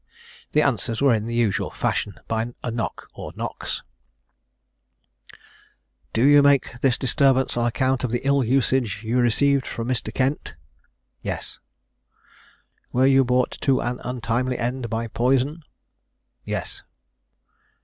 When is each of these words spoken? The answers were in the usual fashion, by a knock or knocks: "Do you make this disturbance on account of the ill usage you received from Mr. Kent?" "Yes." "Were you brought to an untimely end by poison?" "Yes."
The 0.53 0.63
answers 0.63 0.99
were 0.99 1.13
in 1.13 1.27
the 1.27 1.35
usual 1.35 1.69
fashion, 1.69 2.15
by 2.27 2.51
a 2.63 2.71
knock 2.71 3.07
or 3.13 3.33
knocks: 3.35 3.83
"Do 6.11 6.23
you 6.25 6.41
make 6.41 6.79
this 6.81 6.97
disturbance 6.97 7.55
on 7.55 7.67
account 7.67 8.03
of 8.03 8.09
the 8.09 8.21
ill 8.25 8.43
usage 8.43 9.03
you 9.03 9.19
received 9.19 9.67
from 9.67 9.87
Mr. 9.89 10.11
Kent?" 10.11 10.55
"Yes." 11.21 11.59
"Were 12.91 13.05
you 13.05 13.23
brought 13.23 13.51
to 13.61 13.79
an 13.79 13.99
untimely 14.03 14.57
end 14.57 14.89
by 14.89 15.05
poison?" 15.05 15.61
"Yes." 16.45 16.81